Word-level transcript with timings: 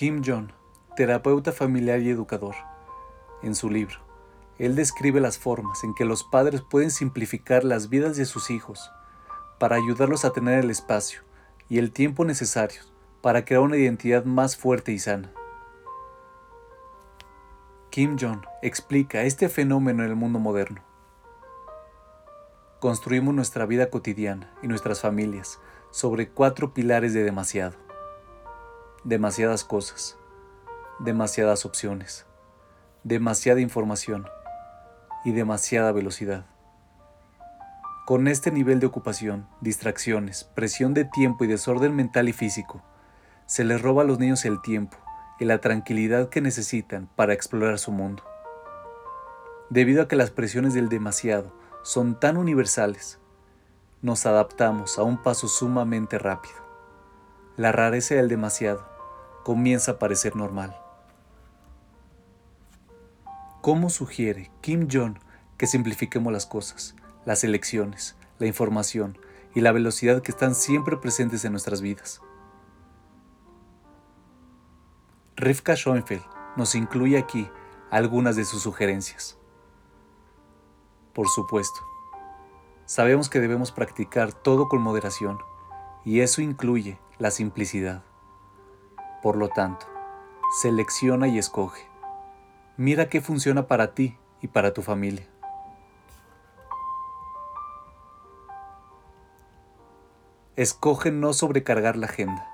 Kim 0.00 0.22
Jong, 0.24 0.48
terapeuta 0.96 1.52
familiar 1.52 2.00
y 2.00 2.08
educador, 2.08 2.54
en 3.42 3.54
su 3.54 3.68
libro, 3.68 3.98
él 4.58 4.74
describe 4.74 5.20
las 5.20 5.36
formas 5.36 5.84
en 5.84 5.92
que 5.92 6.06
los 6.06 6.24
padres 6.24 6.62
pueden 6.62 6.90
simplificar 6.90 7.64
las 7.64 7.90
vidas 7.90 8.16
de 8.16 8.24
sus 8.24 8.50
hijos 8.50 8.90
para 9.58 9.76
ayudarlos 9.76 10.24
a 10.24 10.32
tener 10.32 10.64
el 10.64 10.70
espacio 10.70 11.20
y 11.68 11.76
el 11.76 11.92
tiempo 11.92 12.24
necesarios 12.24 12.90
para 13.20 13.44
crear 13.44 13.60
una 13.60 13.76
identidad 13.76 14.24
más 14.24 14.56
fuerte 14.56 14.90
y 14.90 14.98
sana. 14.98 15.34
Kim 17.90 18.16
Jong 18.18 18.40
explica 18.62 19.24
este 19.24 19.50
fenómeno 19.50 20.02
en 20.02 20.08
el 20.08 20.16
mundo 20.16 20.38
moderno. 20.38 20.80
Construimos 22.80 23.34
nuestra 23.34 23.66
vida 23.66 23.90
cotidiana 23.90 24.50
y 24.62 24.66
nuestras 24.66 25.02
familias 25.02 25.60
sobre 25.90 26.30
cuatro 26.30 26.72
pilares 26.72 27.12
de 27.12 27.22
demasiado. 27.22 27.89
Demasiadas 29.04 29.64
cosas, 29.64 30.18
demasiadas 30.98 31.64
opciones, 31.64 32.26
demasiada 33.02 33.62
información 33.62 34.26
y 35.24 35.32
demasiada 35.32 35.90
velocidad. 35.90 36.44
Con 38.04 38.28
este 38.28 38.50
nivel 38.50 38.78
de 38.78 38.84
ocupación, 38.84 39.48
distracciones, 39.62 40.44
presión 40.44 40.92
de 40.92 41.06
tiempo 41.06 41.44
y 41.44 41.46
desorden 41.46 41.96
mental 41.96 42.28
y 42.28 42.34
físico, 42.34 42.82
se 43.46 43.64
les 43.64 43.80
roba 43.80 44.02
a 44.02 44.04
los 44.04 44.18
niños 44.18 44.44
el 44.44 44.60
tiempo 44.60 44.98
y 45.38 45.46
la 45.46 45.62
tranquilidad 45.62 46.28
que 46.28 46.42
necesitan 46.42 47.08
para 47.16 47.32
explorar 47.32 47.78
su 47.78 47.92
mundo. 47.92 48.22
Debido 49.70 50.02
a 50.02 50.08
que 50.08 50.16
las 50.16 50.30
presiones 50.30 50.74
del 50.74 50.90
demasiado 50.90 51.54
son 51.82 52.20
tan 52.20 52.36
universales, 52.36 53.18
nos 54.02 54.26
adaptamos 54.26 54.98
a 54.98 55.04
un 55.04 55.22
paso 55.22 55.48
sumamente 55.48 56.18
rápido. 56.18 56.69
La 57.56 57.72
rareza 57.72 58.14
del 58.14 58.28
demasiado 58.28 58.86
comienza 59.44 59.92
a 59.92 59.98
parecer 59.98 60.36
normal. 60.36 60.76
¿Cómo 63.60 63.90
sugiere 63.90 64.50
Kim 64.60 64.88
Jong 64.90 65.18
que 65.58 65.66
simplifiquemos 65.66 66.32
las 66.32 66.46
cosas, 66.46 66.94
las 67.26 67.44
elecciones, 67.44 68.16
la 68.38 68.46
información 68.46 69.18
y 69.54 69.60
la 69.60 69.72
velocidad 69.72 70.22
que 70.22 70.30
están 70.30 70.54
siempre 70.54 70.96
presentes 70.96 71.44
en 71.44 71.52
nuestras 71.52 71.82
vidas? 71.82 72.22
Rivka 75.36 75.74
Schoenfeld 75.74 76.24
nos 76.56 76.74
incluye 76.74 77.18
aquí 77.18 77.50
algunas 77.90 78.36
de 78.36 78.44
sus 78.44 78.62
sugerencias. 78.62 79.36
Por 81.12 81.28
supuesto, 81.28 81.80
sabemos 82.86 83.28
que 83.28 83.40
debemos 83.40 83.72
practicar 83.72 84.32
todo 84.32 84.68
con 84.68 84.80
moderación 84.80 85.38
y 86.04 86.20
eso 86.20 86.40
incluye 86.40 86.98
la 87.20 87.30
simplicidad. 87.30 88.02
Por 89.22 89.36
lo 89.36 89.48
tanto, 89.48 89.86
selecciona 90.62 91.28
y 91.28 91.38
escoge. 91.38 91.86
Mira 92.78 93.10
qué 93.10 93.20
funciona 93.20 93.66
para 93.66 93.94
ti 93.94 94.16
y 94.40 94.48
para 94.48 94.72
tu 94.72 94.80
familia. 94.80 95.26
Escoge 100.56 101.10
no 101.10 101.34
sobrecargar 101.34 101.96
la 101.96 102.06
agenda. 102.06 102.48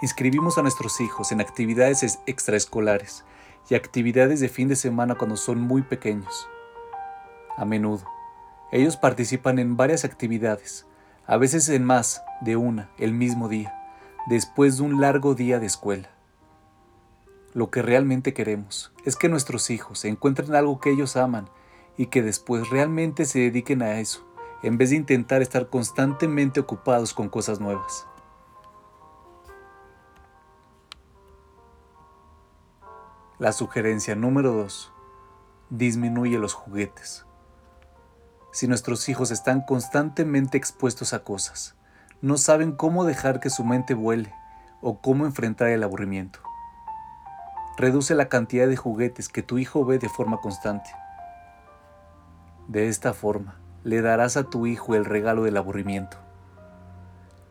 Inscribimos 0.00 0.58
a 0.58 0.62
nuestros 0.62 1.00
hijos 1.00 1.32
en 1.32 1.40
actividades 1.40 2.20
extraescolares 2.26 3.24
y 3.68 3.74
actividades 3.74 4.38
de 4.40 4.48
fin 4.48 4.68
de 4.68 4.76
semana 4.76 5.16
cuando 5.16 5.36
son 5.36 5.60
muy 5.60 5.82
pequeños. 5.82 6.48
A 7.56 7.64
menudo, 7.64 8.04
ellos 8.70 8.96
participan 8.96 9.58
en 9.58 9.76
varias 9.76 10.04
actividades, 10.04 10.86
a 11.26 11.36
veces 11.36 11.68
en 11.68 11.84
más 11.84 12.22
de 12.40 12.56
una 12.56 12.90
el 12.98 13.12
mismo 13.12 13.48
día, 13.48 13.74
después 14.26 14.76
de 14.76 14.84
un 14.84 15.00
largo 15.00 15.34
día 15.34 15.58
de 15.58 15.66
escuela. 15.66 16.10
Lo 17.54 17.70
que 17.70 17.82
realmente 17.82 18.32
queremos 18.32 18.92
es 19.04 19.16
que 19.16 19.28
nuestros 19.28 19.70
hijos 19.70 20.04
encuentren 20.04 20.54
algo 20.54 20.80
que 20.80 20.90
ellos 20.90 21.16
aman 21.16 21.48
y 21.96 22.06
que 22.06 22.22
después 22.22 22.70
realmente 22.70 23.24
se 23.24 23.40
dediquen 23.40 23.82
a 23.82 24.00
eso, 24.00 24.26
en 24.62 24.78
vez 24.78 24.90
de 24.90 24.96
intentar 24.96 25.42
estar 25.42 25.68
constantemente 25.68 26.60
ocupados 26.60 27.12
con 27.12 27.28
cosas 27.28 27.60
nuevas. 27.60 28.06
La 33.38 33.52
sugerencia 33.52 34.14
número 34.14 34.52
2. 34.52 34.92
Disminuye 35.68 36.38
los 36.38 36.54
juguetes. 36.54 37.26
Si 38.52 38.68
nuestros 38.68 39.08
hijos 39.08 39.30
están 39.30 39.62
constantemente 39.62 40.58
expuestos 40.58 41.14
a 41.14 41.24
cosas, 41.24 41.74
no 42.20 42.36
saben 42.36 42.72
cómo 42.72 43.04
dejar 43.04 43.40
que 43.40 43.48
su 43.48 43.64
mente 43.64 43.94
vuele 43.94 44.34
o 44.82 45.00
cómo 45.00 45.24
enfrentar 45.24 45.68
el 45.68 45.82
aburrimiento. 45.82 46.40
Reduce 47.78 48.14
la 48.14 48.28
cantidad 48.28 48.68
de 48.68 48.76
juguetes 48.76 49.30
que 49.30 49.42
tu 49.42 49.56
hijo 49.56 49.86
ve 49.86 49.98
de 49.98 50.10
forma 50.10 50.36
constante. 50.42 50.90
De 52.68 52.88
esta 52.88 53.14
forma, 53.14 53.56
le 53.84 54.02
darás 54.02 54.36
a 54.36 54.44
tu 54.44 54.66
hijo 54.66 54.94
el 54.94 55.06
regalo 55.06 55.44
del 55.44 55.56
aburrimiento. 55.56 56.18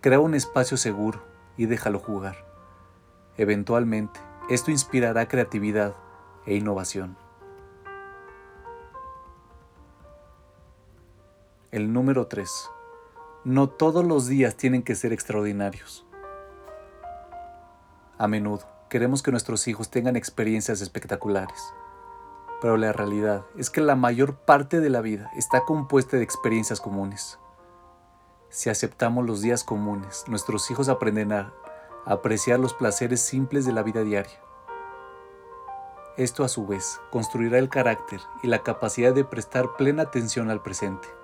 Crea 0.02 0.20
un 0.20 0.36
espacio 0.36 0.78
seguro 0.78 1.26
y 1.58 1.66
déjalo 1.66 1.98
jugar. 1.98 2.36
Eventualmente, 3.38 4.20
esto 4.52 4.70
inspirará 4.70 5.28
creatividad 5.28 5.96
e 6.46 6.56
innovación. 6.56 7.18
El 11.72 11.94
número 11.94 12.28
3. 12.28 12.70
No 13.46 13.70
todos 13.70 14.04
los 14.04 14.28
días 14.28 14.58
tienen 14.58 14.84
que 14.84 14.94
ser 14.94 15.14
extraordinarios. 15.14 16.06
A 18.18 18.28
menudo 18.28 18.68
queremos 18.90 19.24
que 19.24 19.32
nuestros 19.32 19.66
hijos 19.70 19.90
tengan 19.90 20.18
experiencias 20.18 20.82
espectaculares, 20.82 21.74
pero 22.60 22.76
la 22.76 22.92
realidad 22.92 23.46
es 23.56 23.70
que 23.70 23.80
la 23.80 23.96
mayor 23.96 24.36
parte 24.36 24.82
de 24.82 24.90
la 24.90 25.00
vida 25.00 25.32
está 25.38 25.62
compuesta 25.62 26.18
de 26.18 26.24
experiencias 26.24 26.82
comunes. 26.82 27.40
Si 28.50 28.70
aceptamos 28.70 29.26
los 29.26 29.42
días 29.42 29.64
comunes, 29.64 30.26
nuestros 30.28 30.70
hijos 30.72 30.90
aprenderán 30.90 31.54
apreciar 32.06 32.60
los 32.60 32.74
placeres 32.74 33.22
simples 33.22 33.66
de 33.66 33.72
la 33.72 33.82
vida 33.82 34.04
diaria. 34.04 34.42
Esto 36.18 36.44
a 36.44 36.50
su 36.50 36.68
vez 36.68 37.00
construirá 37.12 37.60
el 37.60 37.70
carácter 37.70 38.20
y 38.44 38.48
la 38.48 38.62
capacidad 38.62 39.14
de 39.14 39.24
prestar 39.24 39.78
plena 39.78 40.04
atención 40.04 40.50
al 40.50 40.62
presente. 40.62 41.21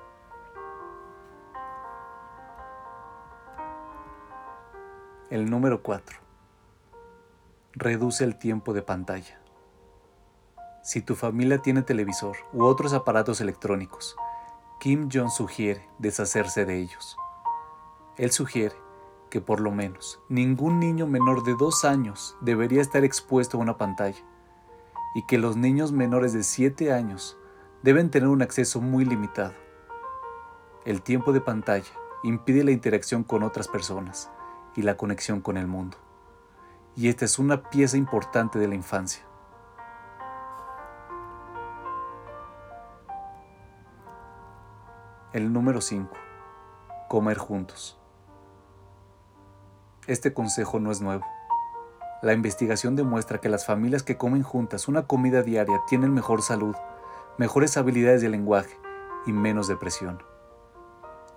El 5.30 5.50
número 5.50 5.84
4. 5.84 6.20
Reduce 7.74 8.24
el 8.24 8.40
tiempo 8.40 8.72
de 8.72 8.82
pantalla. 8.82 9.42
Si 10.82 11.02
tu 11.02 11.16
familia 11.16 11.58
tiene 11.58 11.82
televisor 11.82 12.38
u 12.54 12.64
otros 12.64 12.94
aparatos 12.94 13.42
electrónicos, 13.42 14.16
Kim 14.80 15.10
Jong 15.12 15.30
sugiere 15.30 15.86
deshacerse 16.00 16.64
de 16.64 16.80
ellos. 16.80 17.18
Él 18.16 18.32
sugiere 18.32 18.74
que 19.30 19.42
por 19.42 19.60
lo 19.60 19.70
menos 19.70 20.22
ningún 20.30 20.80
niño 20.80 21.08
menor 21.08 21.44
de 21.44 21.56
dos 21.56 21.84
años 21.84 22.38
debería 22.40 22.80
estar 22.80 23.04
expuesto 23.04 23.58
a 23.58 23.60
una 23.60 23.78
pantalla 23.78 24.24
y 25.14 25.26
que 25.26 25.38
los 25.38 25.58
niños 25.58 25.92
menores 25.92 26.32
de 26.32 26.44
7 26.44 26.94
años 26.94 27.38
deben 27.84 28.12
tener 28.12 28.30
un 28.30 28.44
acceso 28.44 28.80
muy 28.80 29.04
limitado. 29.04 29.56
El 30.86 31.02
tiempo 31.02 31.34
de 31.34 31.42
pantalla 31.42 31.92
impide 32.24 32.64
la 32.64 32.72
interacción 32.72 33.26
con 33.26 33.44
otras 33.44 33.68
personas 33.68 34.32
y 34.78 34.84
la 34.84 34.96
conexión 34.96 35.42
con 35.42 35.58
el 35.58 35.68
mundo. 35.68 35.98
Y 36.96 37.10
esta 37.10 37.26
es 37.26 37.38
una 37.40 37.70
pieza 37.70 37.98
importante 37.98 38.60
de 38.60 38.68
la 38.70 38.76
infancia. 38.76 39.24
El 45.34 45.52
número 45.52 45.82
5. 45.82 46.10
Comer 47.10 47.38
juntos. 47.38 48.00
Este 50.06 50.34
consejo 50.34 50.80
no 50.80 50.92
es 50.92 51.02
nuevo. 51.02 51.26
La 52.22 52.34
investigación 52.34 52.96
demuestra 52.96 53.40
que 53.40 53.50
las 53.50 53.66
familias 53.66 54.04
que 54.04 54.18
comen 54.18 54.42
juntas 54.42 54.88
una 54.88 55.06
comida 55.06 55.44
diaria 55.44 55.82
tienen 55.88 56.14
mejor 56.14 56.42
salud, 56.42 56.76
mejores 57.38 57.78
habilidades 57.78 58.22
de 58.22 58.30
lenguaje 58.30 58.76
y 59.26 59.34
menos 59.34 59.68
depresión. 59.68 60.24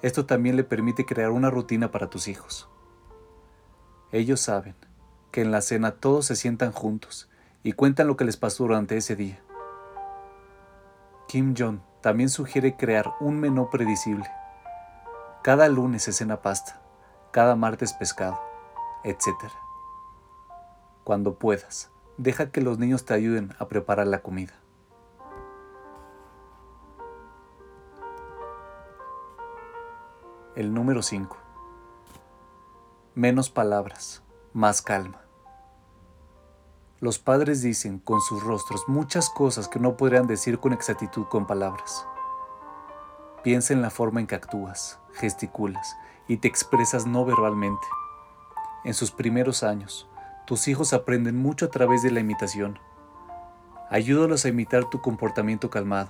Esto 0.03 0.25
también 0.25 0.56
le 0.56 0.65
permite 0.65 1.05
crear 1.05 1.31
una 1.31 1.50
rutina 1.50 1.91
para 1.91 2.09
tus 2.09 2.29
hijos. 2.29 2.69
Ellos 4.12 4.41
saben 4.41 4.75
que 5.31 5.43
en 5.43 5.51
la 5.51 5.61
cena 5.61 5.93
todos 5.93 6.27
se 6.27 6.37
sientan 6.37 6.73
juntos 6.73 7.29
y 7.62 7.73
cuentan 7.73 8.07
lo 8.07 8.17
que 8.17 8.25
les 8.25 8.37
pasó 8.37 8.65
durante 8.65 8.97
ese 8.97 9.17
día. 9.17 9.41
Kim 11.29 11.55
Jong 11.57 11.81
también 12.01 12.29
sugiere 12.29 12.77
crear 12.77 13.12
un 13.21 13.39
menú 13.39 13.71
predecible. 13.71 14.29
Cada 15.43 15.69
lunes 15.69 16.03
se 16.03 16.12
cena 16.12 16.43
pasta, 16.43 16.81
cada 17.31 17.55
martes 17.57 17.93
pescado 17.93 18.51
etc. 19.05 19.51
Cuando 21.05 21.35
puedas, 21.35 21.91
deja 22.19 22.51
que 22.51 22.61
los 22.61 22.79
niños 22.79 23.05
te 23.05 23.15
ayuden 23.15 23.55
a 23.59 23.69
preparar 23.69 24.06
la 24.06 24.21
comida. 24.21 24.53
El 30.55 30.75
número 30.75 31.03
5. 31.03 31.37
Menos 33.20 33.50
palabras, 33.50 34.22
más 34.55 34.81
calma. 34.81 35.20
Los 37.00 37.19
padres 37.19 37.61
dicen 37.61 37.99
con 37.99 38.22
sus 38.22 38.43
rostros 38.43 38.84
muchas 38.88 39.28
cosas 39.28 39.69
que 39.69 39.78
no 39.78 39.99
podrían 39.99 40.26
decir 40.26 40.58
con 40.58 40.72
exactitud 40.72 41.26
con 41.26 41.46
palabras. 41.46 42.06
Piensa 43.44 43.75
en 43.75 43.82
la 43.82 43.90
forma 43.90 44.20
en 44.20 44.26
que 44.26 44.37
actúas, 44.37 45.00
gesticulas 45.12 45.94
y 46.28 46.38
te 46.38 46.49
expresas 46.49 47.06
no 47.06 47.26
verbalmente. 47.26 47.87
En 48.84 48.94
sus 48.94 49.11
primeros 49.11 49.64
años, 49.64 50.08
tus 50.46 50.67
hijos 50.67 50.94
aprenden 50.94 51.37
mucho 51.37 51.67
a 51.67 51.70
través 51.70 52.02
de 52.02 52.12
la 52.12 52.20
imitación. 52.20 52.78
Ayúdalos 53.90 54.46
a 54.46 54.49
imitar 54.49 54.88
tu 54.88 55.02
comportamiento 55.02 55.69
calmado. 55.69 56.08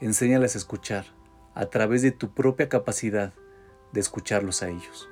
Enséñales 0.00 0.54
a 0.54 0.58
escuchar 0.58 1.04
a 1.54 1.66
través 1.66 2.00
de 2.00 2.12
tu 2.12 2.30
propia 2.30 2.70
capacidad 2.70 3.34
de 3.92 4.00
escucharlos 4.00 4.62
a 4.62 4.70
ellos. 4.70 5.09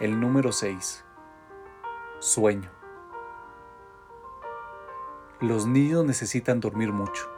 El 0.00 0.18
número 0.18 0.50
6. 0.50 1.04
Sueño. 2.18 2.68
Los 5.40 5.68
niños 5.68 6.04
necesitan 6.04 6.58
dormir 6.58 6.92
mucho. 6.92 7.30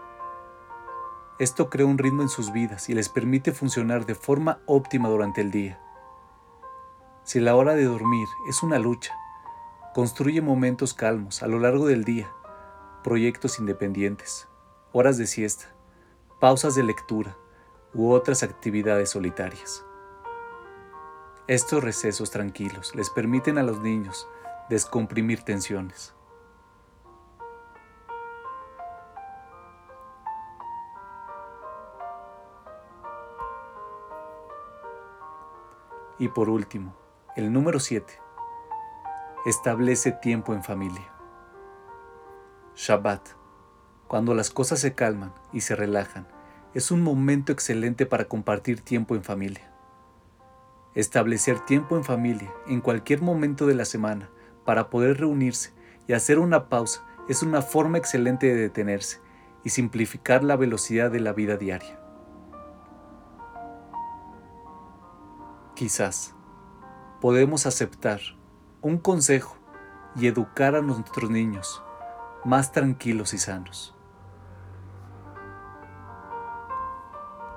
Esto 1.39 1.69
crea 1.69 1.85
un 1.85 1.99
ritmo 1.99 2.23
en 2.23 2.31
sus 2.31 2.53
vidas 2.53 2.89
y 2.89 2.95
les 2.95 3.11
permite 3.11 3.53
funcionar 3.53 4.07
de 4.07 4.15
forma 4.15 4.61
óptima 4.65 5.11
durante 5.11 5.43
el 5.43 5.51
día. 5.51 5.79
Si 7.25 7.41
la 7.41 7.55
hora 7.57 7.75
de 7.75 7.85
dormir 7.85 8.27
es 8.49 8.63
una 8.63 8.79
lucha, 8.79 9.15
construye 9.95 10.41
momentos 10.41 10.95
calmos 10.95 11.43
a 11.43 11.49
lo 11.49 11.59
largo 11.59 11.87
del 11.87 12.05
día, 12.05 12.33
proyectos 13.05 13.59
independientes, 13.59 14.49
horas 14.93 15.19
de 15.19 15.27
siesta, 15.27 15.67
pausas 16.41 16.75
de 16.75 16.85
lectura 16.85 17.37
u 17.93 18.13
otras 18.13 18.43
actividades 18.43 19.11
solitarias. 19.11 19.86
Estos 21.49 21.85
recesos 21.85 22.33
tranquilos 22.33 22.93
les 22.97 23.09
permiten 23.09 23.57
a 23.57 23.63
los 23.63 23.79
niños 23.79 24.27
descomprimir 24.69 25.43
tensiones. 25.43 26.13
Y 36.19 36.27
por 36.27 36.49
último, 36.49 36.97
el 37.37 37.53
número 37.53 37.79
7. 37.79 38.13
Establece 39.45 40.11
tiempo 40.11 40.53
en 40.53 40.65
familia. 40.65 41.13
Shabbat, 42.75 43.23
cuando 44.09 44.35
las 44.35 44.51
cosas 44.51 44.81
se 44.81 44.97
calman 44.97 45.33
y 45.53 45.61
se 45.61 45.77
relajan, 45.77 46.27
es 46.75 46.91
un 46.91 47.03
momento 47.03 47.53
excelente 47.53 48.05
para 48.05 48.25
compartir 48.25 48.81
tiempo 48.81 49.15
en 49.15 49.23
familia. 49.23 49.76
Establecer 50.97 51.61
tiempo 51.61 51.97
en 51.97 52.05
familia 52.05 52.53
en 52.67 52.81
cualquier 52.81 53.21
momento 53.21 53.67
de 53.67 53.75
la 53.75 53.85
semana 53.85 54.31
para 54.65 54.89
poder 54.89 55.19
reunirse 55.21 55.75
y 56.09 56.15
hacer 56.15 56.39
una 56.39 56.71
pausa 56.71 57.05
es 57.29 57.43
una 57.43 57.61
forma 57.61 57.99
excelente 57.99 58.47
de 58.47 58.55
detenerse 58.55 59.21
y 59.63 59.71
simplificar 59.71 60.43
la 60.43 60.57
velocidad 60.57 61.11
de 61.11 61.21
la 61.21 61.35
vida 61.35 61.59
diaria. 61.59 62.01
Quizás 65.75 66.35
podemos 67.21 67.67
aceptar 67.67 68.21
un 68.81 68.97
consejo 68.97 69.59
y 70.15 70.29
educar 70.29 70.75
a 70.77 70.81
nuestros 70.81 71.29
niños 71.29 71.83
más 72.45 72.73
tranquilos 72.73 73.35
y 73.35 73.39
sanos. 73.39 73.96